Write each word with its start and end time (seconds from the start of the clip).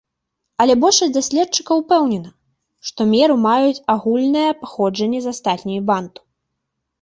Але 0.63 0.73
большасць 0.83 1.11
даследчыкаў 1.17 1.81
упэўнена, 1.83 2.29
што 2.87 3.07
меру 3.11 3.35
маюць 3.45 3.83
агульнае 3.95 4.47
паходжанне 4.63 5.19
з 5.27 5.35
астатнімі 5.35 5.81
банту. 5.93 6.19